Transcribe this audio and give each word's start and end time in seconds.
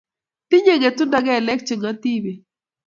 Tinyei 0.49 0.79
ngetundo 0.79 1.17
kelek 1.25 1.59
che 1.67 1.73
ngotiben 1.77 2.39